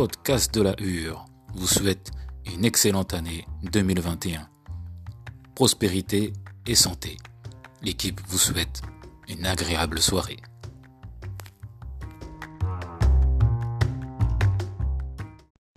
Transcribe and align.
podcast 0.00 0.54
de 0.54 0.62
la 0.62 0.74
Hure 0.80 1.26
vous 1.54 1.66
souhaite 1.66 2.10
une 2.46 2.64
excellente 2.64 3.12
année 3.12 3.44
2021. 3.64 4.48
Prospérité 5.54 6.32
et 6.66 6.74
santé. 6.74 7.18
L'équipe 7.82 8.18
vous 8.26 8.38
souhaite 8.38 8.80
une 9.28 9.44
agréable 9.44 9.98
soirée. 9.98 10.38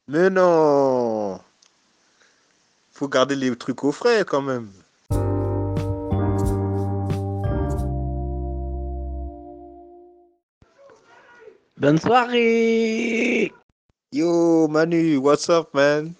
Mais 0.07 0.29
non 0.29 1.41
Faut 2.93 3.09
garder 3.09 3.35
les 3.35 3.53
trucs 3.57 3.83
au 3.83 3.91
frais 3.91 4.23
quand 4.25 4.41
même. 4.41 4.71
Bonne 11.77 11.99
soirée 11.99 13.51
Yo 14.13 14.67
Manu, 14.67 15.17
what's 15.17 15.49
up 15.49 15.73
man? 15.73 16.13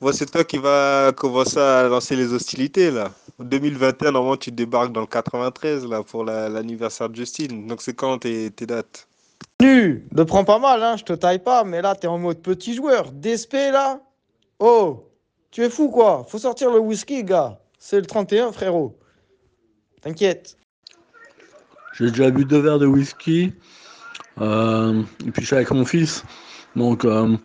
Bon, 0.00 0.10
c'est 0.12 0.26
toi 0.26 0.42
qui 0.42 0.58
va 0.58 1.12
commencer 1.16 1.58
à 1.58 1.84
lancer 1.84 2.16
les 2.16 2.32
hostilités 2.32 2.90
là. 2.90 3.12
En 3.38 3.44
2021, 3.44 4.10
normalement, 4.10 4.36
tu 4.36 4.50
débarques 4.50 4.92
dans 4.92 5.02
le 5.02 5.06
93 5.06 5.86
là 5.86 6.02
pour 6.02 6.24
la- 6.24 6.48
l'anniversaire 6.48 7.08
de 7.08 7.14
Justine. 7.14 7.68
Donc, 7.68 7.80
c'est 7.80 7.94
quand 7.94 8.18
tes, 8.18 8.50
tes 8.50 8.66
dates? 8.66 9.06
Nu, 9.60 10.04
ne 10.12 10.24
prends 10.24 10.44
pas 10.44 10.58
mal, 10.58 10.82
hein, 10.82 10.96
je 10.96 11.04
te 11.04 11.12
taille 11.12 11.38
pas, 11.38 11.62
mais 11.62 11.80
là, 11.80 11.94
t'es 11.94 12.08
en 12.08 12.18
mode 12.18 12.42
petit 12.42 12.74
joueur. 12.74 13.12
DSP, 13.12 13.70
là 13.70 14.00
Oh, 14.58 15.04
tu 15.52 15.62
es 15.62 15.70
fou, 15.70 15.90
quoi 15.90 16.26
Faut 16.28 16.38
sortir 16.38 16.72
le 16.72 16.80
whisky, 16.80 17.22
gars. 17.22 17.60
C'est 17.78 18.00
le 18.00 18.06
31, 18.06 18.50
frérot. 18.50 18.98
T'inquiète. 20.02 20.56
J'ai 21.94 22.10
déjà 22.10 22.30
bu 22.30 22.44
deux 22.44 22.58
verres 22.58 22.80
de 22.80 22.86
whisky. 22.86 23.52
euh, 24.40 25.02
et 25.24 25.30
puis 25.30 25.42
je 25.42 25.46
suis 25.46 25.56
avec 25.56 25.70
mon 25.70 25.84
fils. 25.84 26.24
Donc 26.76 27.04
euh, 27.04 27.36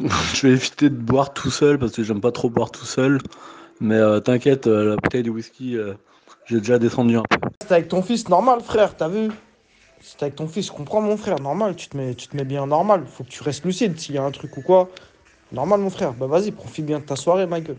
je 0.34 0.46
vais 0.46 0.52
éviter 0.54 0.90
de 0.90 0.96
boire 0.96 1.32
tout 1.32 1.50
seul 1.50 1.78
parce 1.78 1.92
que 1.92 2.02
j'aime 2.02 2.20
pas 2.20 2.32
trop 2.32 2.50
boire 2.50 2.70
tout 2.70 2.86
seul. 2.86 3.18
Mais 3.80 3.96
euh, 3.96 4.20
t'inquiète, 4.20 4.66
euh, 4.66 4.90
la 4.90 4.96
bouteille 4.96 5.22
de 5.22 5.30
whisky, 5.30 5.76
euh, 5.76 5.94
j'ai 6.46 6.58
déjà 6.58 6.78
descendu 6.78 7.16
un 7.16 7.22
peu. 7.22 7.38
C'est 7.66 7.72
avec 7.72 7.88
ton 7.88 8.02
fils, 8.02 8.28
normal, 8.28 8.60
frère, 8.60 8.96
t'as 8.96 9.08
vu? 9.08 9.30
C'est 10.02 10.22
avec 10.22 10.36
ton 10.36 10.48
fils, 10.48 10.66
je 10.66 10.72
comprends, 10.72 11.00
mon 11.00 11.16
frère, 11.16 11.40
normal. 11.40 11.76
Tu 11.76 11.88
te 11.88 11.96
mets, 11.96 12.14
tu 12.14 12.28
te 12.28 12.36
mets 12.36 12.44
bien 12.44 12.66
normal. 12.66 13.04
Faut 13.06 13.24
que 13.24 13.30
tu 13.30 13.42
restes 13.42 13.64
lucide 13.64 13.98
s'il 13.98 14.14
y 14.14 14.18
a 14.18 14.22
un 14.22 14.30
truc 14.30 14.56
ou 14.56 14.62
quoi. 14.62 14.88
Normal, 15.52 15.80
mon 15.80 15.90
frère. 15.90 16.12
Bah, 16.12 16.26
vas-y, 16.26 16.50
profite 16.50 16.86
bien 16.86 16.98
de 17.00 17.04
ta 17.04 17.16
soirée, 17.16 17.46
ma 17.46 17.60
gueule. 17.60 17.78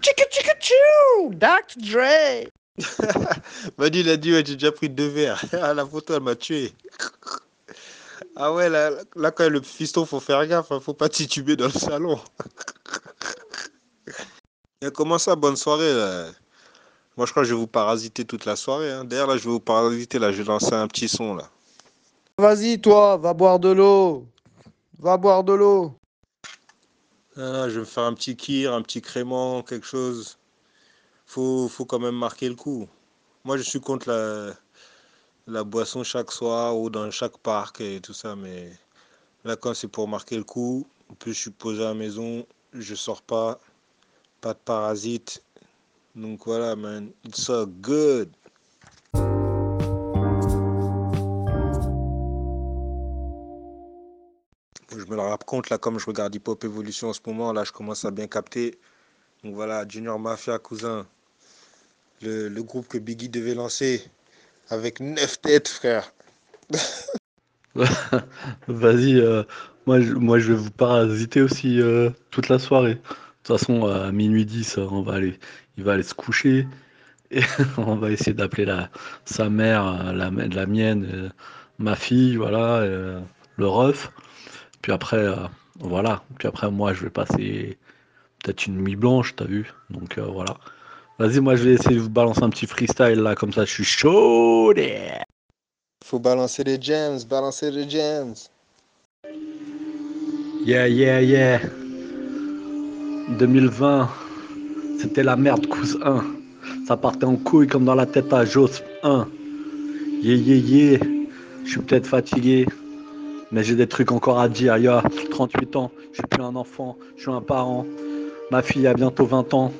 Tchika 0.00 0.24
tchika 0.30 0.52
tchou 0.60 1.34
Dr. 1.34 1.78
Dre 1.78 2.48
Manu, 3.78 4.00
il 4.00 4.08
a 4.10 4.16
dit, 4.16 4.32
ouais, 4.32 4.44
j'ai 4.44 4.54
déjà 4.54 4.70
pris 4.70 4.88
deux 4.88 5.08
verres. 5.08 5.42
Ah, 5.52 5.74
la 5.74 5.86
photo, 5.86 6.14
elle 6.14 6.22
m'a 6.22 6.34
tué. 6.34 6.72
Ah 8.36 8.52
ouais, 8.52 8.68
là, 8.68 8.90
là, 9.14 9.30
quand 9.30 9.44
même, 9.44 9.54
le 9.54 9.62
fiston, 9.62 10.04
faut 10.04 10.20
faire 10.20 10.46
gaffe. 10.46 10.70
hein, 10.70 10.80
Faut 10.80 10.94
pas 10.94 11.08
tituber 11.08 11.56
dans 11.56 11.66
le 11.66 11.72
salon. 11.72 12.20
Et 14.82 14.90
comment 14.90 15.18
ça, 15.18 15.34
bonne 15.34 15.56
soirée 15.56 15.94
là? 15.94 16.28
Moi, 17.16 17.24
je 17.24 17.30
crois 17.30 17.44
que 17.44 17.48
je 17.48 17.54
vais 17.54 17.60
vous 17.60 17.66
parasiter 17.66 18.26
toute 18.26 18.44
la 18.44 18.56
soirée. 18.56 18.92
hein. 18.92 19.04
D'ailleurs, 19.04 19.26
là, 19.26 19.38
je 19.38 19.44
vais 19.44 19.50
vous 19.50 19.60
parasiter. 19.60 20.18
Là, 20.18 20.32
je 20.32 20.42
vais 20.42 20.48
lancer 20.48 20.74
un 20.74 20.86
petit 20.86 21.08
son 21.08 21.34
là. 21.34 21.48
Vas-y, 22.38 22.78
toi, 22.78 23.16
va 23.16 23.32
boire 23.32 23.58
de 23.58 23.70
l'eau. 23.70 24.26
Va 24.98 25.16
boire 25.16 25.42
de 25.42 25.54
l'eau. 25.54 25.94
Ah, 27.38 27.68
je 27.68 27.74
vais 27.74 27.80
me 27.80 27.84
faire 27.84 28.04
un 28.04 28.12
petit 28.12 28.36
kir, 28.36 28.74
un 28.74 28.82
petit 28.82 29.00
crément, 29.00 29.62
quelque 29.62 29.86
chose. 29.86 30.36
Faut, 31.24 31.68
faut 31.68 31.86
quand 31.86 31.98
même 31.98 32.14
marquer 32.16 32.50
le 32.50 32.54
coup. 32.54 32.86
Moi, 33.44 33.56
je 33.56 33.62
suis 33.62 33.80
contre 33.80 34.10
la, 34.10 34.52
la 35.46 35.62
boisson 35.62 36.02
chaque 36.02 36.32
soir 36.32 36.76
ou 36.78 36.90
dans 36.90 37.10
chaque 37.10 37.38
parc 37.38 37.80
et 37.80 38.00
tout 38.00 38.12
ça, 38.12 38.34
mais 38.34 38.72
là, 39.44 39.56
quand 39.56 39.74
c'est 39.74 39.88
pour 39.88 40.08
marquer 40.08 40.36
le 40.36 40.44
coup, 40.44 40.86
en 41.10 41.14
plus, 41.14 41.34
je 41.34 41.40
suis 41.40 41.52
à 41.80 41.84
la 41.84 41.94
maison, 41.94 42.44
je 42.72 42.94
sors 42.94 43.22
pas, 43.22 43.60
pas 44.40 44.54
de 44.54 44.58
parasites. 44.58 45.42
Donc 46.16 46.46
voilà, 46.46 46.74
man, 46.74 47.10
it's 47.24 47.42
so 47.42 47.66
good. 47.66 48.28
Je 54.98 55.04
me 55.04 55.14
le 55.14 55.20
raconte 55.20 55.70
là, 55.70 55.78
comme 55.78 56.00
je 56.00 56.06
regarde 56.06 56.34
Hip 56.34 56.48
Hop 56.48 56.64
Evolution 56.64 57.10
en 57.10 57.12
ce 57.12 57.20
moment, 57.24 57.52
là, 57.52 57.62
je 57.64 57.70
commence 57.70 58.04
à 58.04 58.10
bien 58.10 58.26
capter. 58.26 58.78
Donc 59.44 59.54
voilà, 59.54 59.86
Junior 59.86 60.18
Mafia, 60.18 60.58
cousin, 60.58 61.06
le, 62.22 62.48
le 62.48 62.62
groupe 62.62 62.88
que 62.88 62.98
Biggie 62.98 63.28
devait 63.28 63.54
lancer 63.54 64.10
avec 64.68 65.00
neuf 65.00 65.40
têtes, 65.40 65.68
frère. 65.68 66.12
Vas-y, 68.68 69.20
euh, 69.20 69.42
moi, 69.86 70.00
je, 70.00 70.12
moi 70.14 70.38
je 70.38 70.52
vais 70.52 70.58
vous 70.58 70.70
parasiter 70.70 71.42
aussi 71.42 71.80
euh, 71.80 72.10
toute 72.30 72.48
la 72.48 72.58
soirée. 72.58 72.94
De 72.94 73.00
toute 73.44 73.58
façon, 73.58 73.86
à 73.86 74.10
minuit 74.12 74.44
10, 74.44 74.78
on 74.78 75.02
va 75.02 75.14
aller, 75.14 75.38
il 75.76 75.84
va 75.84 75.92
aller 75.92 76.02
se 76.02 76.14
coucher. 76.14 76.66
Et 77.30 77.42
on 77.76 77.96
va 77.96 78.10
essayer 78.10 78.34
d'appeler 78.34 78.66
sa 79.24 79.48
mère, 79.50 79.86
euh, 79.86 80.12
la, 80.12 80.30
la 80.30 80.66
mienne, 80.66 81.08
euh, 81.12 81.28
ma 81.78 81.96
fille, 81.96 82.36
voilà, 82.36 82.78
euh, 82.78 83.20
le 83.56 83.66
ref. 83.68 84.10
Puis 84.82 84.92
après, 84.92 85.18
euh, 85.18 85.36
voilà. 85.80 86.22
Puis 86.38 86.48
après, 86.48 86.70
moi, 86.70 86.92
je 86.92 87.04
vais 87.04 87.10
passer 87.10 87.78
peut-être 88.42 88.66
une 88.66 88.78
nuit 88.82 88.96
blanche, 88.96 89.34
t'as 89.36 89.44
vu. 89.46 89.72
Donc 89.90 90.18
euh, 90.18 90.22
voilà. 90.22 90.56
Vas-y, 91.18 91.40
moi, 91.40 91.56
je 91.56 91.64
vais 91.64 91.72
essayer 91.72 91.96
de 91.96 92.00
vous 92.00 92.10
balancer 92.10 92.42
un 92.42 92.50
petit 92.50 92.66
freestyle 92.66 93.20
là, 93.22 93.34
comme 93.34 93.50
ça, 93.50 93.64
je 93.64 93.70
suis 93.70 93.84
chaud. 93.84 94.74
yeah. 94.76 95.24
Faut 96.04 96.18
balancer 96.18 96.62
les 96.62 96.78
gems, 96.80 97.24
balancer 97.28 97.70
les 97.70 97.88
gems. 97.88 98.34
Yeah, 100.66 100.88
yeah, 100.88 101.22
yeah. 101.22 101.60
2020, 103.38 104.10
c'était 105.00 105.22
la 105.22 105.36
merde, 105.36 105.66
cousin. 105.66 106.22
Ça 106.86 106.98
partait 106.98 107.24
en 107.24 107.36
couille 107.36 107.66
comme 107.66 107.86
dans 107.86 107.94
la 107.94 108.04
tête 108.04 108.30
à 108.34 108.44
Jos 108.44 108.82
1. 109.02 109.26
Yeah, 110.22 110.34
yeah, 110.34 110.56
yeah. 110.56 110.98
Je 111.64 111.70
suis 111.70 111.80
peut-être 111.80 112.06
fatigué, 112.06 112.66
mais 113.52 113.64
j'ai 113.64 113.74
des 113.74 113.86
trucs 113.86 114.12
encore 114.12 114.38
à 114.38 114.50
dire. 114.50 114.76
Yo, 114.76 115.00
38 115.30 115.76
ans, 115.76 115.90
je 116.12 116.16
suis 116.18 116.26
plus 116.28 116.42
un 116.42 116.56
enfant, 116.56 116.98
je 117.16 117.22
suis 117.22 117.30
un 117.30 117.40
parent. 117.40 117.86
Ma 118.50 118.60
fille 118.60 118.86
a 118.86 118.92
bientôt 118.92 119.24
20 119.24 119.54
ans, 119.54 119.72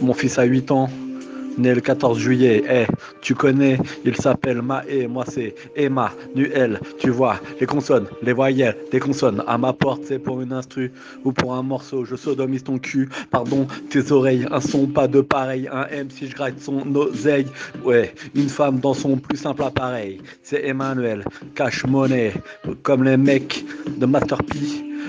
mon 0.00 0.14
fils 0.14 0.38
a 0.38 0.44
8 0.44 0.70
ans. 0.70 0.88
Né 1.58 1.74
le 1.74 1.82
14 1.82 2.18
juillet, 2.18 2.64
eh, 2.66 2.86
tu 3.20 3.34
connais, 3.34 3.78
il 4.06 4.16
s'appelle 4.16 4.62
Maé, 4.62 5.06
moi 5.06 5.24
c'est 5.28 5.54
Emma, 5.76 6.10
Nuel, 6.34 6.80
tu 6.98 7.10
vois, 7.10 7.38
les 7.60 7.66
consonnes, 7.66 8.06
les 8.22 8.32
voyelles, 8.32 8.74
des 8.90 8.98
consonnes, 8.98 9.44
à 9.46 9.58
ma 9.58 9.74
porte 9.74 10.00
c'est 10.06 10.18
pour 10.18 10.40
une 10.40 10.54
instru 10.54 10.90
ou 11.24 11.32
pour 11.32 11.52
un 11.52 11.62
morceau, 11.62 12.06
je 12.06 12.16
sodomise 12.16 12.64
ton 12.64 12.78
cul, 12.78 13.10
pardon, 13.30 13.66
tes 13.90 14.12
oreilles, 14.12 14.46
un 14.50 14.60
son 14.60 14.86
pas 14.86 15.08
de 15.08 15.20
pareil, 15.20 15.68
un 15.70 15.86
M 15.88 16.08
si 16.08 16.26
je 16.26 16.34
gratte 16.34 16.58
son 16.58 16.82
oseille, 16.94 17.46
ouais, 17.84 18.14
une 18.34 18.48
femme 18.48 18.80
dans 18.80 18.94
son 18.94 19.18
plus 19.18 19.36
simple 19.36 19.62
appareil, 19.62 20.22
c'est 20.42 20.64
Emmanuel, 20.64 21.22
cash 21.54 21.84
money, 21.84 22.32
comme 22.82 23.04
les 23.04 23.18
mecs 23.18 23.62
de 23.98 24.06
Master. 24.06 24.38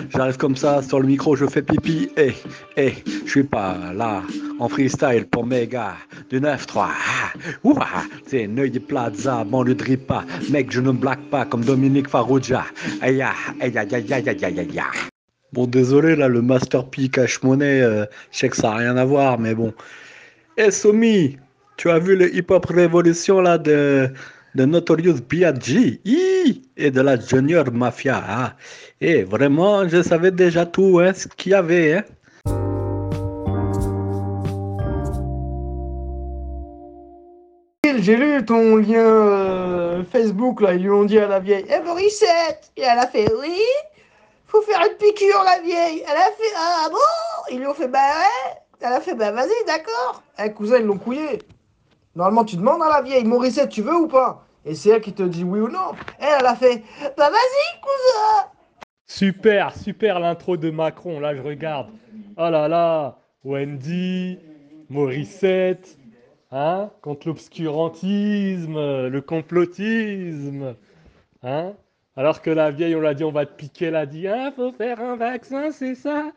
J'arrive 0.09 0.37
comme 0.37 0.55
ça 0.55 0.81
sur 0.81 0.99
le 0.99 1.07
micro, 1.07 1.35
je 1.35 1.45
fais 1.45 1.61
pipi. 1.61 2.09
Eh, 2.17 2.21
hey, 2.21 2.35
hey, 2.77 2.93
eh, 2.97 3.03
je 3.25 3.29
suis 3.29 3.43
pas 3.43 3.77
là 3.93 4.21
en 4.59 4.69
freestyle 4.69 5.25
pour 5.25 5.45
mes 5.45 5.67
gars 5.67 5.95
du 6.29 6.39
9-3. 6.39 6.87
Ah, 6.87 6.91
ouah, 7.63 8.03
c'est 8.27 8.47
Neuilly 8.47 8.79
Plaza, 8.79 9.43
banlieue 9.43 9.75
de 9.75 9.83
Ripa. 9.83 10.23
Mec, 10.49 10.71
je 10.71 10.81
ne 10.81 10.91
blague 10.91 11.23
pas 11.29 11.45
comme 11.45 11.63
Dominique 11.63 12.09
Farrugia. 12.09 12.65
Aïe, 13.01 13.21
aïe, 13.21 13.77
aïe, 13.77 13.77
aïe, 13.77 14.13
aïe, 14.13 14.29
aïe, 14.29 14.59
aïe, 14.59 14.81
Bon, 15.53 15.67
désolé, 15.67 16.15
là, 16.15 16.27
le 16.27 16.41
Master 16.41 16.85
P 16.89 17.09
Cash 17.09 17.43
Money, 17.43 17.81
euh, 17.81 18.05
je 18.31 18.39
sais 18.39 18.49
que 18.49 18.55
ça 18.55 18.71
n'a 18.71 18.75
rien 18.77 18.97
à 18.97 19.05
voir, 19.05 19.39
mais 19.39 19.53
bon. 19.53 19.73
Eh, 20.57 20.63
hey, 20.63 20.71
Somi, 20.71 21.37
tu 21.77 21.89
as 21.89 21.99
vu 21.99 22.15
le 22.15 22.35
hip-hop 22.35 22.65
révolution, 22.65 23.41
là, 23.41 23.57
de, 23.57 24.09
de 24.55 24.65
Notorious 24.65 25.19
B.I.G. 25.29 26.01
Et 26.78 26.91
de 26.91 27.01
la 27.01 27.19
Junior 27.19 27.66
Mafia. 27.72 28.22
hein. 28.28 28.53
Et 29.01 29.23
vraiment, 29.23 29.87
je 29.87 30.01
savais 30.01 30.31
déjà 30.31 30.66
tout, 30.66 30.99
hein, 30.99 31.13
ce 31.13 31.28
qu'il 31.28 31.51
y 31.51 31.55
avait, 31.55 31.93
hein. 31.97 32.03
J'ai 37.99 38.16
lu 38.17 38.43
ton 38.43 38.78
lien 38.78 38.97
euh, 38.99 40.03
Facebook, 40.11 40.61
là. 40.61 40.73
Ils 40.73 40.81
lui 40.84 40.90
ont 40.90 41.05
dit 41.05 41.19
à 41.19 41.28
la 41.28 41.40
vieille 41.40 41.66
Eh, 41.69 41.79
Morissette 41.85 42.72
Et 42.75 42.81
elle 42.81 42.97
a 42.99 43.07
fait 43.07 43.31
Oui? 43.39 43.59
Faut 44.47 44.61
faire 44.61 44.81
une 44.81 44.97
piqûre, 44.97 45.41
la 45.46 45.61
vieille 45.61 46.03
Elle 46.05 46.17
a 46.17 46.31
fait 46.31 46.53
Ah 46.57 46.87
bon? 46.89 46.97
Ils 47.51 47.59
lui 47.59 47.67
ont 47.67 47.73
fait 47.73 47.87
Bah 47.87 47.99
ouais 47.99 48.53
Elle 48.81 48.93
a 48.93 48.99
fait 49.01 49.16
Bah 49.16 49.31
vas-y, 49.31 49.66
d'accord 49.67 50.23
Eh, 50.43 50.51
cousin, 50.51 50.78
ils 50.79 50.85
l'ont 50.85 50.97
couillé. 50.97 51.39
Normalement, 52.16 52.43
tu 52.46 52.57
demandes 52.57 52.81
à 52.84 52.89
la 52.89 53.01
vieille 53.01 53.25
Morissette, 53.25 53.69
tu 53.69 53.81
veux 53.81 53.96
ou 53.96 54.07
pas? 54.07 54.46
Et 54.65 54.75
c'est 54.75 54.89
elle 54.89 55.01
qui 55.01 55.13
te 55.13 55.23
dit 55.23 55.43
oui 55.43 55.59
ou 55.59 55.67
non. 55.69 55.91
Elle, 56.19 56.37
elle 56.39 56.45
a 56.45 56.55
fait 56.55 56.83
Bah 57.17 57.29
vas-y, 57.29 57.81
cousin 57.81 58.49
Super, 59.05 59.75
super 59.75 60.19
l'intro 60.19 60.57
de 60.57 60.69
Macron. 60.71 61.19
Là, 61.19 61.35
je 61.35 61.41
regarde. 61.41 61.89
Oh 62.37 62.49
là 62.49 62.67
là, 62.67 63.19
Wendy, 63.43 64.39
Morissette, 64.89 65.97
hein, 66.51 66.89
contre 67.01 67.27
l'obscurantisme, 67.27 69.07
le 69.07 69.21
complotisme, 69.21 70.75
hein. 71.43 71.73
Alors 72.15 72.41
que 72.41 72.49
la 72.51 72.69
vieille, 72.71 72.95
on 72.95 73.01
l'a 73.01 73.13
dit, 73.15 73.23
on 73.23 73.31
va 73.31 73.45
te 73.45 73.55
piquer, 73.55 73.85
elle 73.85 73.95
a 73.95 74.05
dit, 74.05 74.27
ah, 74.27 74.51
faut 74.55 74.71
faire 74.71 75.01
un 75.01 75.15
vaccin, 75.15 75.71
c'est 75.71 75.95
ça 75.95 76.31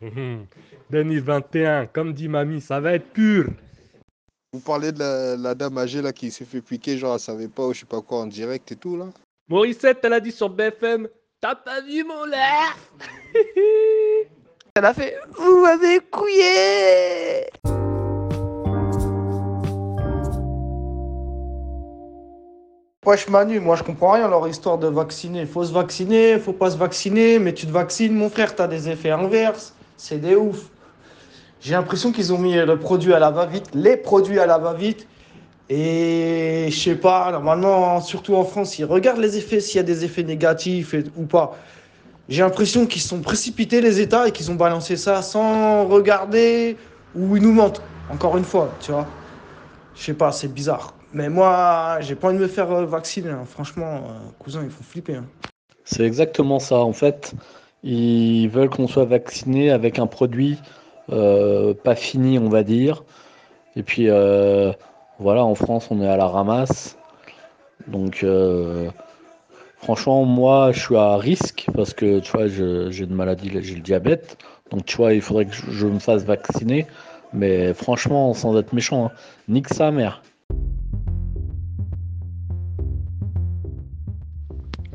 Mhm. 0.00 0.46
2021, 0.90 1.86
comme 1.86 2.12
dit 2.12 2.28
mamie, 2.28 2.60
ça 2.60 2.80
va 2.80 2.94
être 2.94 3.12
pur. 3.12 3.46
Vous 4.54 4.60
parlez 4.60 4.92
de 4.92 4.98
la, 4.98 5.34
la 5.34 5.54
dame 5.54 5.78
âgée 5.78 6.02
là 6.02 6.12
qui 6.12 6.30
s'est 6.30 6.44
fait 6.44 6.60
piquer, 6.60 6.98
genre 6.98 7.14
elle 7.14 7.20
savait 7.20 7.48
pas 7.48 7.66
ou 7.66 7.72
je 7.72 7.80
sais 7.80 7.86
pas 7.86 8.02
quoi 8.02 8.18
en 8.18 8.26
direct 8.26 8.70
et 8.70 8.76
tout 8.76 8.98
là. 8.98 9.06
Morissette, 9.48 10.00
elle 10.02 10.12
a 10.12 10.20
dit 10.20 10.30
sur 10.30 10.50
BFM, 10.50 11.08
t'as 11.40 11.54
pas 11.54 11.80
vu 11.80 12.04
mon 12.04 12.26
lait 12.26 12.36
Elle 14.74 14.84
a 14.84 14.92
fait 14.92 15.16
Vous 15.38 15.62
m'avez 15.62 16.00
couillé 16.00 17.46
Wesh 23.06 23.30
Manu, 23.30 23.58
moi 23.58 23.76
je 23.76 23.84
comprends 23.84 24.12
rien 24.12 24.28
leur 24.28 24.46
histoire 24.46 24.76
de 24.76 24.88
vacciner. 24.88 25.46
Faut 25.46 25.64
se 25.64 25.72
vacciner, 25.72 26.38
faut 26.38 26.52
pas 26.52 26.70
se 26.72 26.76
vacciner, 26.76 27.38
mais 27.38 27.54
tu 27.54 27.66
te 27.66 27.72
vaccines, 27.72 28.12
mon 28.12 28.28
frère, 28.28 28.54
t'as 28.54 28.68
des 28.68 28.90
effets 28.90 29.12
inverses. 29.12 29.74
C'est 29.96 30.18
des 30.18 30.36
ouf. 30.36 30.68
J'ai 31.62 31.74
l'impression 31.74 32.10
qu'ils 32.10 32.32
ont 32.32 32.38
mis 32.38 32.54
le 32.54 32.76
produit 32.76 33.14
à 33.14 33.20
la 33.20 33.30
va-vite, 33.30 33.66
les 33.72 33.96
produits 33.96 34.40
à 34.40 34.46
la 34.46 34.58
va-vite. 34.58 35.06
Et 35.70 36.66
je 36.70 36.76
sais 36.76 36.96
pas, 36.96 37.30
normalement, 37.30 38.00
surtout 38.00 38.34
en 38.34 38.44
France, 38.44 38.78
ils 38.80 38.84
regardent 38.84 39.20
les 39.20 39.38
effets, 39.38 39.60
s'il 39.60 39.76
y 39.76 39.80
a 39.80 39.84
des 39.84 40.04
effets 40.04 40.24
négatifs 40.24 40.94
ou 41.16 41.24
pas. 41.24 41.56
J'ai 42.28 42.42
l'impression 42.42 42.84
qu'ils 42.86 43.00
sont 43.00 43.20
précipités 43.20 43.80
les 43.80 44.00
États 44.00 44.26
et 44.26 44.32
qu'ils 44.32 44.50
ont 44.50 44.56
balancé 44.56 44.96
ça 44.96 45.22
sans 45.22 45.86
regarder 45.86 46.76
ou 47.14 47.36
ils 47.36 47.42
nous 47.42 47.52
mentent. 47.52 47.80
Encore 48.12 48.36
une 48.36 48.44
fois, 48.44 48.68
tu 48.80 48.90
vois. 48.90 49.06
Je 49.94 50.02
sais 50.02 50.14
pas, 50.14 50.32
c'est 50.32 50.52
bizarre. 50.52 50.94
Mais 51.12 51.28
moi, 51.28 51.98
j'ai 52.00 52.16
pas 52.16 52.28
envie 52.28 52.38
de 52.38 52.42
me 52.42 52.48
faire 52.48 52.70
euh, 52.72 52.84
vacciner. 52.86 53.30
hein. 53.30 53.44
Franchement, 53.48 53.96
euh, 53.96 54.30
cousin, 54.38 54.62
ils 54.64 54.70
font 54.70 54.82
flipper. 54.82 55.16
hein. 55.16 55.24
C'est 55.84 56.04
exactement 56.04 56.58
ça. 56.58 56.78
En 56.78 56.92
fait, 56.92 57.34
ils 57.84 58.48
veulent 58.48 58.70
qu'on 58.70 58.88
soit 58.88 59.04
vacciné 59.04 59.70
avec 59.70 59.98
un 59.98 60.06
produit 60.06 60.58
pas 61.08 61.94
fini, 61.94 62.38
on 62.38 62.48
va 62.48 62.62
dire. 62.62 63.04
Et 63.76 63.82
puis, 63.82 64.08
euh, 64.08 64.72
voilà, 65.18 65.44
en 65.44 65.54
France, 65.54 65.88
on 65.90 66.00
est 66.00 66.08
à 66.08 66.16
la 66.16 66.26
ramasse. 66.26 66.98
Donc, 67.86 68.22
euh, 68.22 68.90
franchement, 69.78 70.24
moi, 70.24 70.72
je 70.72 70.80
suis 70.80 70.96
à 70.96 71.16
risque 71.16 71.66
parce 71.74 71.94
que, 71.94 72.20
tu 72.20 72.32
vois, 72.32 72.48
j'ai 72.48 73.04
une 73.04 73.14
maladie, 73.14 73.50
j'ai 73.62 73.74
le 73.74 73.80
diabète. 73.80 74.36
Donc, 74.70 74.84
tu 74.84 74.96
vois, 74.96 75.14
il 75.14 75.22
faudrait 75.22 75.46
que 75.46 75.54
je, 75.54 75.70
je 75.70 75.86
me 75.86 75.98
fasse 75.98 76.24
vacciner. 76.24 76.86
Mais 77.32 77.72
franchement, 77.72 78.34
sans 78.34 78.58
être 78.58 78.74
méchant, 78.74 79.06
hein, 79.06 79.10
nique 79.48 79.68
sa 79.68 79.90
mère. 79.90 80.22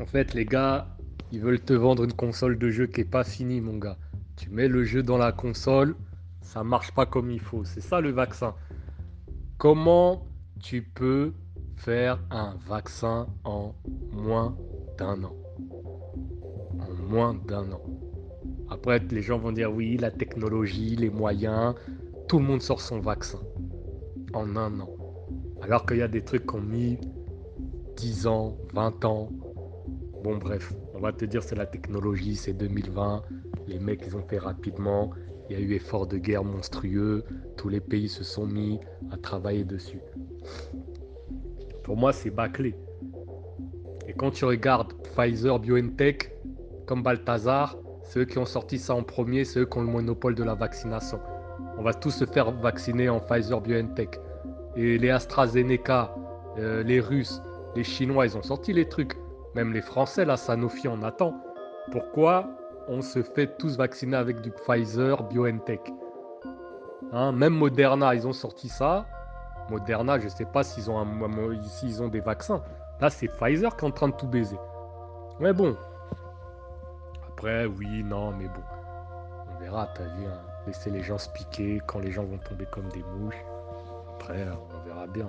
En 0.00 0.06
fait, 0.06 0.34
les 0.34 0.44
gars, 0.44 0.86
ils 1.32 1.40
veulent 1.40 1.60
te 1.60 1.72
vendre 1.72 2.04
une 2.04 2.12
console 2.12 2.58
de 2.58 2.70
jeu 2.70 2.86
qui 2.86 3.00
est 3.00 3.10
pas 3.10 3.24
finie, 3.24 3.60
mon 3.60 3.76
gars. 3.76 3.98
Tu 4.38 4.50
mets 4.50 4.68
le 4.68 4.84
jeu 4.84 5.02
dans 5.02 5.18
la 5.18 5.32
console, 5.32 5.96
ça 6.42 6.62
marche 6.62 6.92
pas 6.92 7.06
comme 7.06 7.28
il 7.28 7.40
faut. 7.40 7.64
C'est 7.64 7.80
ça 7.80 8.00
le 8.00 8.10
vaccin. 8.10 8.54
Comment 9.58 10.28
tu 10.60 10.82
peux 10.82 11.32
faire 11.74 12.20
un 12.30 12.54
vaccin 12.68 13.26
en 13.42 13.74
moins 14.12 14.56
d'un 14.96 15.24
an? 15.24 15.34
En 16.78 17.10
moins 17.10 17.34
d'un 17.34 17.72
an. 17.72 17.82
Après, 18.70 19.00
les 19.10 19.22
gens 19.22 19.38
vont 19.38 19.50
dire 19.50 19.72
oui, 19.72 19.96
la 19.96 20.12
technologie, 20.12 20.94
les 20.94 21.10
moyens, 21.10 21.74
tout 22.28 22.38
le 22.38 22.44
monde 22.44 22.62
sort 22.62 22.80
son 22.80 23.00
vaccin 23.00 23.40
en 24.34 24.54
un 24.54 24.78
an. 24.78 24.90
Alors 25.62 25.84
qu'il 25.84 25.96
y 25.96 26.02
a 26.02 26.08
des 26.08 26.22
trucs 26.22 26.46
qui 26.46 26.54
ont 26.54 26.60
mis 26.60 26.96
10 27.96 28.28
ans, 28.28 28.56
20 28.72 29.04
ans, 29.04 29.30
Bon 30.22 30.36
bref, 30.36 30.72
on 30.94 30.98
va 30.98 31.12
te 31.12 31.24
dire 31.24 31.44
c'est 31.44 31.54
la 31.54 31.66
technologie, 31.66 32.34
c'est 32.34 32.52
2020, 32.52 33.22
les 33.68 33.78
mecs 33.78 34.02
ils 34.06 34.16
ont 34.16 34.22
fait 34.22 34.38
rapidement, 34.38 35.10
il 35.48 35.58
y 35.58 35.60
a 35.60 35.62
eu 35.62 35.74
effort 35.74 36.06
de 36.06 36.18
guerre 36.18 36.44
monstrueux, 36.44 37.24
tous 37.56 37.68
les 37.68 37.80
pays 37.80 38.08
se 38.08 38.24
sont 38.24 38.46
mis 38.46 38.80
à 39.10 39.16
travailler 39.16 39.64
dessus. 39.64 40.00
Pour 41.84 41.96
moi 41.96 42.12
c'est 42.12 42.30
bâclé. 42.30 42.74
Et 44.06 44.14
quand 44.14 44.30
tu 44.30 44.44
regardes 44.44 44.94
Pfizer, 45.14 45.58
BioNTech, 45.58 46.32
comme 46.86 47.02
Balthazar, 47.02 47.76
c'est 48.02 48.20
eux 48.20 48.24
qui 48.24 48.38
ont 48.38 48.46
sorti 48.46 48.78
ça 48.78 48.94
en 48.94 49.02
premier, 49.02 49.44
c'est 49.44 49.60
eux 49.60 49.66
qui 49.66 49.76
ont 49.76 49.82
le 49.82 49.88
monopole 49.88 50.34
de 50.34 50.42
la 50.42 50.54
vaccination. 50.54 51.20
On 51.76 51.82
va 51.82 51.92
tous 51.92 52.10
se 52.10 52.24
faire 52.24 52.50
vacciner 52.50 53.10
en 53.10 53.20
Pfizer, 53.20 53.60
BioNTech. 53.60 54.18
Et 54.76 54.96
les 54.96 55.10
AstraZeneca, 55.10 56.14
euh, 56.58 56.82
les 56.82 57.00
Russes, 57.00 57.42
les 57.76 57.84
Chinois, 57.84 58.26
ils 58.26 58.36
ont 58.36 58.42
sorti 58.42 58.72
les 58.72 58.88
trucs. 58.88 59.12
Même 59.54 59.72
les 59.72 59.82
Français, 59.82 60.24
là, 60.24 60.36
Sanofi 60.36 60.88
en 60.88 61.02
attend. 61.02 61.34
Pourquoi 61.92 62.48
on 62.88 63.02
se 63.02 63.22
fait 63.22 63.56
tous 63.58 63.76
vacciner 63.76 64.16
avec 64.16 64.40
du 64.40 64.50
Pfizer, 64.50 65.22
BioNTech 65.24 65.92
Hein, 67.12 67.32
Même 67.32 67.54
Moderna, 67.54 68.14
ils 68.14 68.26
ont 68.26 68.32
sorti 68.32 68.68
ça. 68.68 69.06
Moderna, 69.70 70.18
je 70.18 70.28
sais 70.28 70.44
pas 70.44 70.62
s'ils 70.62 70.90
ont, 70.90 70.98
un, 70.98 71.62
s'ils 71.62 72.02
ont 72.02 72.08
des 72.08 72.20
vaccins. 72.20 72.62
Là, 73.00 73.10
c'est 73.10 73.28
Pfizer 73.28 73.76
qui 73.76 73.84
est 73.84 73.88
en 73.88 73.92
train 73.92 74.08
de 74.08 74.14
tout 74.14 74.26
baiser. 74.26 74.58
Mais 75.40 75.52
bon. 75.52 75.76
Après, 77.28 77.66
oui, 77.66 78.02
non, 78.04 78.32
mais 78.32 78.46
bon. 78.48 78.62
On 79.54 79.60
verra, 79.60 79.88
t'as 79.94 80.04
vu. 80.04 80.26
hein. 80.26 80.40
Laisser 80.66 80.90
les 80.90 81.02
gens 81.02 81.16
se 81.18 81.28
piquer 81.30 81.80
quand 81.86 81.98
les 82.00 82.10
gens 82.10 82.24
vont 82.24 82.38
tomber 82.38 82.66
comme 82.66 82.88
des 82.88 83.02
mouches. 83.18 83.42
Après, 84.14 84.46
on 84.50 84.86
verra 84.86 85.06
bien. 85.06 85.28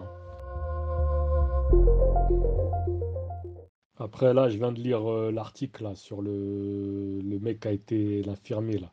Après, 4.00 4.34
là, 4.34 4.50
je 4.50 4.58
viens 4.58 4.72
de 4.72 4.80
lire 4.80 5.12
euh, 5.12 5.30
l'article 5.30 5.92
sur 5.96 6.22
le, 6.22 7.20
mec 7.42 7.60
qui 7.60 7.68
a 7.68 7.72
été 7.72 8.24
l'infirmier. 8.24 8.80
là. 8.80 8.92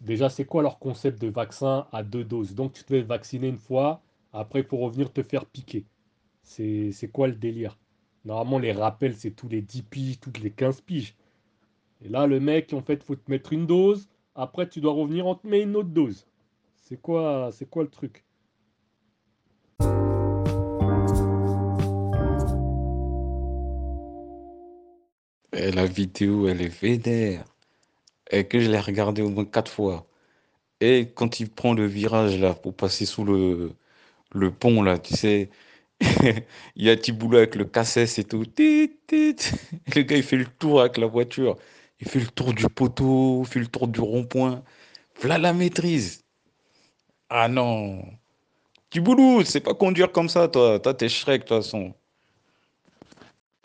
Déjà, 0.00 0.28
c'est 0.28 0.44
quoi 0.44 0.62
leur 0.62 0.78
concept 0.78 1.20
de 1.20 1.28
vaccin 1.28 1.88
à 1.92 2.04
deux 2.04 2.22
doses? 2.22 2.54
Donc, 2.54 2.72
tu 2.72 2.84
te 2.84 2.88
fais 2.88 3.02
vacciner 3.02 3.48
une 3.48 3.56
fois, 3.56 4.00
après, 4.32 4.60
il 4.60 4.66
faut 4.66 4.76
revenir 4.76 5.12
te 5.12 5.22
faire 5.22 5.44
piquer. 5.44 5.84
C'est 6.42 7.10
quoi 7.12 7.26
le 7.26 7.34
délire? 7.34 7.76
Normalement, 8.24 8.58
les 8.60 8.72
rappels, 8.72 9.16
c'est 9.16 9.32
tous 9.32 9.48
les 9.48 9.62
10 9.62 9.82
piges, 9.82 10.20
toutes 10.20 10.38
les 10.38 10.50
15 10.50 10.80
piges. 10.82 11.16
Et 12.04 12.08
là, 12.08 12.26
le 12.26 12.38
mec, 12.38 12.72
en 12.72 12.82
fait, 12.82 13.02
faut 13.02 13.16
te 13.16 13.30
mettre 13.30 13.52
une 13.52 13.66
dose, 13.66 14.08
après, 14.36 14.68
tu 14.68 14.80
dois 14.80 14.92
revenir, 14.92 15.26
on 15.26 15.34
te 15.34 15.46
met 15.46 15.62
une 15.62 15.74
autre 15.74 15.88
dose. 15.88 16.26
C'est 16.76 17.00
quoi, 17.00 17.50
c'est 17.52 17.68
quoi 17.68 17.82
le 17.82 17.90
truc? 17.90 18.24
Et 25.56 25.72
la 25.72 25.86
vidéo, 25.86 26.48
elle 26.48 26.60
est 26.62 26.68
vénère. 26.68 27.44
Et 28.30 28.46
que 28.48 28.60
je 28.60 28.70
l'ai 28.70 28.80
regardée 28.80 29.22
au 29.22 29.30
moins 29.30 29.44
quatre 29.46 29.72
fois. 29.72 30.06
Et 30.80 31.12
quand 31.14 31.40
il 31.40 31.50
prend 31.50 31.74
le 31.74 31.86
virage 31.86 32.38
là 32.40 32.54
pour 32.54 32.74
passer 32.76 33.06
sous 33.06 33.24
le, 33.24 33.72
le 34.32 34.52
pont 34.52 34.82
là, 34.82 34.98
tu 34.98 35.14
sais, 35.16 35.50
il 36.76 36.84
y 36.86 36.90
a 36.90 36.96
Thiboulot 36.96 37.38
avec 37.38 37.56
le 37.56 37.64
cassesse 37.66 38.18
et 38.18 38.24
tout. 38.24 38.46
Tit, 38.46 38.98
le 39.96 40.02
gars, 40.02 40.16
il 40.18 40.22
fait 40.24 40.36
le 40.38 40.46
tour 40.46 40.80
avec 40.82 40.98
la 40.98 41.06
voiture. 41.08 41.56
Il 42.00 42.08
fait 42.08 42.20
le 42.20 42.28
tour 42.28 42.54
du 42.54 42.68
poteau, 42.68 43.42
il 43.44 43.48
fait 43.48 43.60
le 43.60 43.68
tour 43.68 43.88
du 43.88 44.00
rond-point. 44.00 44.64
Voilà 45.20 45.38
la 45.38 45.52
maîtrise. 45.54 46.24
Ah 47.28 47.48
non. 47.48 48.02
Thiboulot, 48.90 49.44
c'est 49.44 49.60
pas 49.60 49.74
conduire 49.74 50.12
comme 50.12 50.28
ça, 50.28 50.48
toi. 50.48 50.80
Toi, 50.80 50.94
t'es 50.94 51.08
Shrek, 51.08 51.42
de 51.42 51.48
toute 51.48 51.56
façon. 51.64 51.94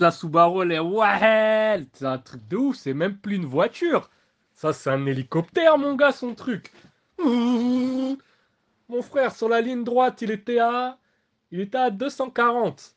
La 0.02 0.10
Subaru, 0.10 0.64
elle 0.64 0.72
est 0.72 0.80
ouais, 0.80 1.86
c'est 1.94 2.08
un 2.08 2.18
truc 2.18 2.48
de 2.48 2.58
ouf, 2.58 2.76
c'est 2.76 2.96
même 2.96 3.18
plus 3.18 3.36
une 3.36 3.46
voiture. 3.46 4.10
Ça, 4.56 4.74
c'est 4.74 4.90
un 4.90 5.06
hélicoptère, 5.06 5.78
mon 5.78 5.94
gars, 5.94 6.12
son 6.12 6.34
truc. 6.34 6.74
Mon 7.20 8.18
frère, 9.04 9.36
sur 9.36 9.48
la 9.48 9.62
ligne 9.62 9.84
droite, 9.84 10.24
il 10.24 10.32
était 10.32 10.58
à, 10.58 10.98
il 11.52 11.60
était 11.60 11.78
à 11.78 11.92
240. 11.92 12.96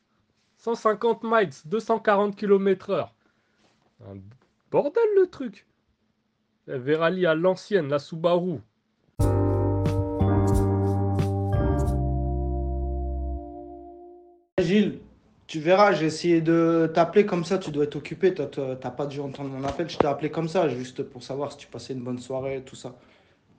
150 0.57 1.23
miles, 1.23 1.51
240 1.65 2.35
km/h. 2.35 3.07
Un 4.03 4.15
bordel, 4.71 5.03
le 5.15 5.27
truc. 5.27 5.67
La 6.65 6.79
Verali 6.79 7.27
à 7.27 7.35
l'ancienne, 7.35 7.87
la 7.87 7.99
Subaru. 7.99 8.61
Tu 15.55 15.61
verras, 15.61 15.93
j'ai 15.93 16.07
essayé 16.07 16.41
de 16.41 16.91
t'appeler 16.93 17.25
comme 17.25 17.45
ça, 17.45 17.57
tu 17.57 17.71
dois 17.71 17.85
être 17.85 17.95
occupé, 17.95 18.33
t'as 18.33 18.89
pas 18.89 19.05
dû 19.05 19.21
entendre 19.21 19.51
mon 19.51 19.63
appel, 19.63 19.89
je 19.89 19.97
t'ai 19.97 20.05
appelé 20.05 20.29
comme 20.29 20.49
ça, 20.49 20.67
juste 20.67 21.01
pour 21.03 21.23
savoir 21.23 21.53
si 21.53 21.59
tu 21.59 21.67
passais 21.67 21.93
une 21.93 22.01
bonne 22.01 22.19
soirée, 22.19 22.61
tout 22.65 22.75
ça. 22.75 22.93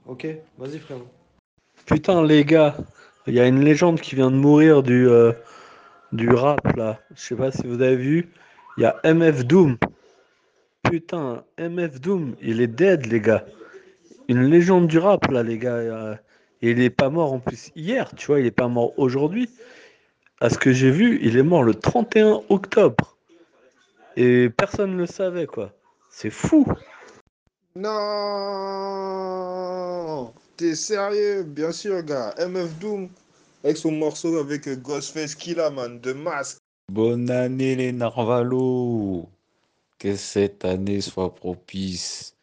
Ok, 0.05 0.27
vas-y 0.59 0.77
frérot. 0.77 1.07
Putain, 1.87 2.23
les 2.23 2.45
gars, 2.45 2.77
il 3.25 3.33
y 3.33 3.39
a 3.39 3.47
une 3.47 3.63
légende 3.63 3.99
qui 3.99 4.13
vient 4.13 4.29
de 4.29 4.35
mourir 4.35 4.83
du, 4.83 5.07
euh, 5.09 5.31
du 6.11 6.29
rap 6.29 6.77
là. 6.77 6.99
Je 7.15 7.21
sais 7.21 7.35
pas 7.35 7.51
si 7.51 7.65
vous 7.65 7.81
avez 7.81 7.95
vu. 7.95 8.29
Il 8.77 8.83
y 8.83 8.85
a 8.85 8.95
MF 9.03 9.43
Doom. 9.47 9.77
Putain, 10.83 11.45
MF 11.57 11.99
Doom, 11.99 12.35
il 12.43 12.61
est 12.61 12.67
dead, 12.67 13.07
les 13.07 13.21
gars. 13.21 13.43
Une 14.27 14.43
légende 14.43 14.85
du 14.85 14.99
rap 14.99 15.31
là, 15.31 15.41
les 15.41 15.57
gars. 15.57 15.73
euh, 15.73 16.15
Et 16.61 16.69
il 16.69 16.79
est 16.79 16.91
pas 16.91 17.09
mort 17.09 17.33
en 17.33 17.39
plus 17.39 17.71
hier, 17.75 18.13
tu 18.15 18.27
vois, 18.27 18.39
il 18.39 18.45
est 18.45 18.51
pas 18.51 18.67
mort 18.67 18.93
aujourd'hui. 18.99 19.49
À 20.39 20.51
ce 20.51 20.57
que 20.59 20.71
j'ai 20.71 20.91
vu, 20.91 21.19
il 21.23 21.35
est 21.35 21.43
mort 21.43 21.63
le 21.63 21.73
31 21.73 22.43
octobre. 22.49 23.17
Et 24.15 24.51
personne 24.51 24.93
ne 24.93 24.97
le 24.97 25.07
savait, 25.07 25.47
quoi. 25.47 25.71
C'est 26.11 26.29
fou. 26.29 26.63
Non 27.75 27.87
T'es 30.55 30.75
sérieux? 30.75 31.41
Bien 31.41 31.71
sûr, 31.71 32.03
gars. 32.03 32.35
MF 32.37 32.77
Doom, 32.79 33.09
avec 33.63 33.77
son 33.77 33.91
morceau 33.91 34.37
avec 34.37 34.69
Ghostface 34.81 35.33
Killa, 35.33 35.71
man, 35.71 35.99
de 35.99 36.13
masque. 36.13 36.59
Bonne 36.91 37.31
année 37.31 37.75
les 37.75 37.91
Narvalos. 37.91 39.27
Que 39.97 40.15
cette 40.15 40.65
année 40.65 41.01
soit 41.01 41.33
propice 41.33 42.35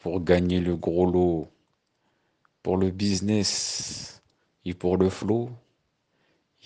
pour 0.00 0.20
gagner 0.20 0.58
le 0.58 0.74
gros 0.74 1.08
lot. 1.08 1.48
Pour 2.64 2.76
le 2.76 2.90
business 2.90 4.20
et 4.64 4.74
pour 4.74 4.96
le 4.96 5.10
flow, 5.10 5.48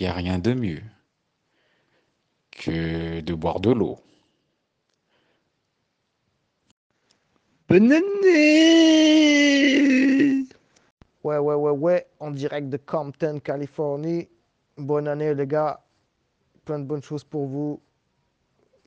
il 0.00 0.04
n'y 0.04 0.08
a 0.08 0.14
rien 0.14 0.38
de 0.38 0.54
mieux 0.54 0.82
que 2.50 3.20
de 3.20 3.34
boire 3.34 3.60
de 3.60 3.70
l'eau. 3.70 3.98
Bonne 7.68 7.92
année 7.92 9.60
Ouais, 11.22 11.36
ouais, 11.36 11.54
ouais, 11.54 11.70
ouais, 11.70 12.06
en 12.18 12.30
direct 12.30 12.70
de 12.70 12.78
Compton, 12.78 13.40
Californie. 13.40 14.26
Bonne 14.78 15.06
année, 15.06 15.34
les 15.34 15.46
gars. 15.46 15.84
Plein 16.64 16.78
de 16.78 16.84
bonnes 16.84 17.02
choses 17.02 17.24
pour 17.24 17.46
vous. 17.46 17.82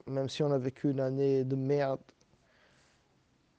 Même 0.08 0.28
si 0.30 0.42
on 0.42 0.52
a 0.52 0.58
vécu 0.58 0.90
une 0.90 1.00
année 1.00 1.44
de 1.44 1.56
merde. 1.56 2.02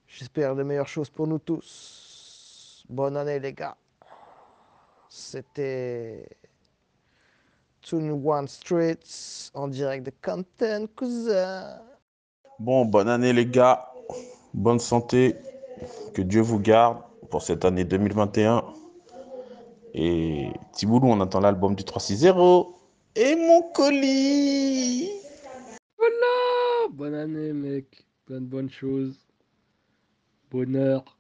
J'espère 0.09 0.57
de 0.57 0.65
meilleures 0.65 0.89
choses 0.89 1.09
pour 1.09 1.29
nous 1.29 1.39
tous. 1.39 2.85
Bonne 2.89 3.17
année, 3.17 3.39
les 3.39 3.53
gars. 3.53 3.77
C'était 5.09 6.27
21 7.85 8.47
Streets 8.47 9.51
en 9.53 9.69
direct 9.69 10.07
de 10.07 10.13
Compton, 10.23 10.89
cousin. 10.97 11.79
Bon, 12.59 12.87
bonne 12.87 13.09
année 13.09 13.33
les 13.33 13.47
gars. 13.47 13.93
Bonne 14.55 14.79
santé. 14.79 15.37
Que 16.15 16.23
Dieu 16.23 16.41
vous 16.41 16.61
garde 16.61 17.03
pour 17.31 17.43
cette 17.43 17.65
année 17.65 17.85
2021. 17.85 18.65
Et 19.93 20.51
Tiboulou, 20.73 21.09
on 21.09 21.21
attend 21.21 21.41
l'album 21.41 21.75
du 21.75 21.85
360. 21.85 22.75
Et 23.17 23.37
mon 23.37 23.63
colis 23.73 25.11
Voilà 25.99 26.89
Bonne 26.91 27.15
année, 27.15 27.53
mec. 27.53 28.07
Plein 28.25 28.41
de 28.41 28.47
bonnes 28.47 28.71
choses. 28.71 29.19
Bonheur. 30.51 31.19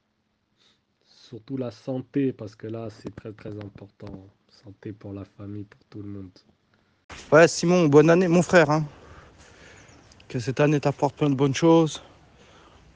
Surtout 1.04 1.56
la 1.56 1.70
santé, 1.70 2.32
parce 2.32 2.56
que 2.56 2.66
là, 2.68 2.88
c'est 2.90 3.14
très 3.14 3.32
très 3.32 3.50
important. 3.50 4.28
Santé 4.48 4.92
pour 4.92 5.12
la 5.12 5.24
famille, 5.24 5.64
pour 5.64 5.80
tout 5.90 6.02
le 6.02 6.08
monde. 6.08 6.30
Ouais, 7.32 7.48
Simon, 7.48 7.86
bonne 7.86 8.10
année, 8.10 8.28
mon 8.28 8.42
frère. 8.42 8.70
hein. 8.70 8.84
Que 10.28 10.38
cette 10.38 10.60
année 10.60 10.80
t'apporte 10.80 11.16
plein 11.16 11.30
de 11.30 11.34
bonnes 11.34 11.54
choses. 11.54 12.02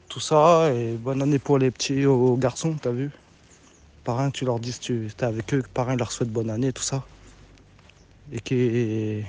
Tout 0.09 0.21
ça. 0.21 0.73
Et 0.73 0.93
bonne 0.95 1.23
année 1.23 1.39
pour 1.39 1.59
les 1.59 1.71
petits 1.71 2.07
aux 2.07 2.37
garçons, 2.37 2.77
t'as 2.81 2.91
vu 2.91 3.11
Parrain, 4.05 4.31
tu 4.31 4.45
leur 4.45 4.59
dis 4.59 4.73
que 4.73 4.79
tu 4.79 5.07
es 5.07 5.25
avec 5.25 5.53
eux, 5.53 5.63
que 5.63 5.69
parrain 5.69 5.97
leur 5.97 6.11
souhaite 6.13 6.31
bonne 6.31 6.51
année, 6.51 6.73
tout 6.73 6.83
ça. 6.83 7.05
Et 8.33 8.41
qu'ils 8.41 9.25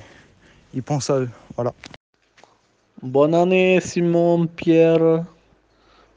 pensent 0.85 1.09
à 1.09 1.19
eux. 1.19 1.29
Voilà. 1.55 1.73
Bonne 3.01 3.33
année, 3.33 3.79
Simon, 3.81 4.47
Pierre. 4.47 5.25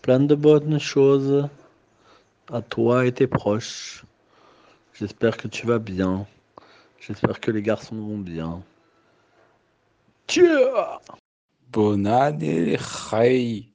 Plein 0.03 0.21
de 0.21 0.35
bonnes 0.35 0.79
choses 0.79 1.49
à 2.53 2.61
toi 2.61 3.07
et 3.07 3.13
tes 3.13 3.27
proches. 3.27 4.05
J'espère 4.95 5.37
que 5.37 5.49
tu 5.49 5.67
vas 5.67 5.79
bien. 5.79 6.27
J'espère 7.05 7.41
que 7.41 7.51
les 7.51 7.63
garçons 7.63 7.97
vont 7.97 8.19
bien. 8.19 8.63
Dieu 10.29 10.69
Bonne 11.69 12.07
année, 12.07 12.79
Khay. 13.11 13.67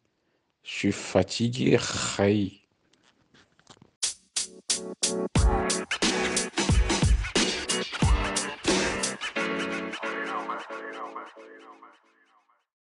Je 0.64 0.72
suis 0.72 0.92
fatigué, 0.94 1.78
Khay. 2.16 2.62